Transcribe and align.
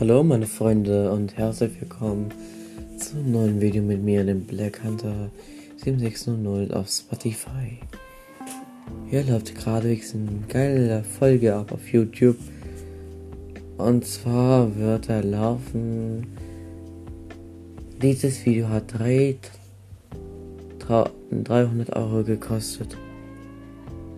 Hallo 0.00 0.22
meine 0.22 0.46
Freunde 0.46 1.10
und 1.10 1.36
herzlich 1.36 1.72
willkommen 1.80 2.28
zum 3.00 3.32
neuen 3.32 3.60
Video 3.60 3.82
mit 3.82 4.00
mir, 4.00 4.22
dem 4.22 4.44
Black 4.44 4.84
Hunter 4.84 5.28
7600 5.78 6.72
auf 6.72 6.88
Spotify. 6.88 7.80
Hier 9.10 9.24
läuft 9.24 9.56
gerade 9.56 9.88
eine 9.88 10.44
geile 10.48 11.02
Folge 11.02 11.52
ab 11.56 11.72
auf 11.72 11.88
YouTube. 11.88 12.36
Und 13.76 14.06
zwar 14.06 14.76
wird 14.76 15.08
er 15.08 15.24
laufen. 15.24 16.28
Dieses 18.00 18.46
Video 18.46 18.68
hat 18.68 18.94
300 18.96 19.50
Euro 21.96 22.22
gekostet. 22.22 22.96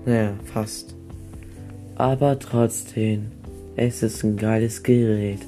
Naja, 0.05 0.35
fast. 0.45 0.95
Aber 1.95 2.39
trotzdem, 2.39 3.29
es 3.77 4.03
ist 4.03 4.23
ein 4.25 4.37
geiles 4.37 4.83
Gerät. 4.83 5.41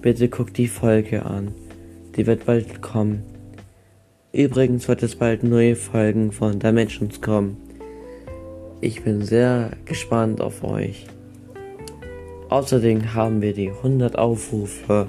Bitte 0.00 0.28
guck 0.28 0.54
die 0.54 0.68
Folge 0.68 1.26
an. 1.26 1.52
Die 2.14 2.26
wird 2.26 2.46
bald 2.46 2.82
kommen. 2.82 3.24
Übrigens 4.32 4.86
wird 4.86 5.02
es 5.02 5.16
bald 5.16 5.42
neue 5.42 5.74
Folgen 5.74 6.30
von 6.30 6.60
Dimensions 6.60 7.20
kommen. 7.20 7.56
Ich 8.80 9.02
bin 9.02 9.22
sehr 9.22 9.72
gespannt 9.86 10.40
auf 10.40 10.62
euch. 10.62 11.06
Außerdem 12.48 13.14
haben 13.14 13.42
wir 13.42 13.52
die 13.54 13.70
100 13.70 14.16
Aufrufe. 14.16 15.08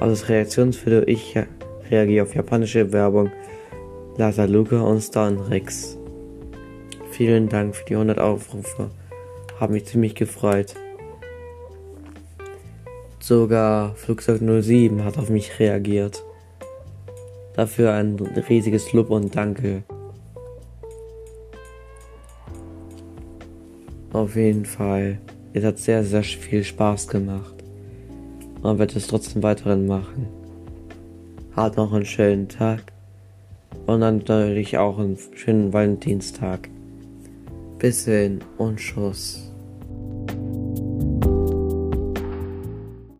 Als 0.00 0.28
Reaktionsvideo 0.28 1.02
ich 1.06 1.36
reagiere 1.88 2.24
auf 2.24 2.34
japanische 2.34 2.92
Werbung. 2.92 3.30
Lasa 4.16 4.46
Luca 4.46 4.80
und 4.80 5.00
Stan 5.00 5.38
Rex. 5.38 5.96
Vielen 7.12 7.48
Dank 7.48 7.76
für 7.76 7.84
die 7.84 7.94
100 7.94 8.18
Aufrufe. 8.18 8.90
Hab 9.60 9.70
mich 9.70 9.86
ziemlich 9.86 10.16
gefreut. 10.16 10.74
Sogar 13.28 13.94
Flugzeug 13.94 14.40
07 14.40 15.04
hat 15.04 15.18
auf 15.18 15.28
mich 15.28 15.60
reagiert. 15.60 16.24
Dafür 17.52 17.92
ein 17.92 18.18
riesiges 18.48 18.94
Lob 18.94 19.10
und 19.10 19.36
Danke. 19.36 19.82
Auf 24.14 24.34
jeden 24.34 24.64
Fall. 24.64 25.18
Es 25.52 25.62
hat 25.62 25.76
sehr, 25.76 26.04
sehr 26.04 26.22
viel 26.22 26.64
Spaß 26.64 27.08
gemacht. 27.08 27.54
Man 28.62 28.78
wird 28.78 28.96
es 28.96 29.08
trotzdem 29.08 29.42
weiterhin 29.42 29.86
machen. 29.86 30.26
Hat 31.54 31.76
noch 31.76 31.92
einen 31.92 32.06
schönen 32.06 32.48
Tag. 32.48 32.80
Und 33.84 34.00
dann 34.00 34.20
natürlich 34.20 34.78
auch 34.78 34.98
einen 34.98 35.18
schönen 35.34 35.74
Valentinstag. 35.74 36.70
Bis 37.78 38.06
hin 38.06 38.40
und 38.56 38.80
Schuss. 38.80 39.47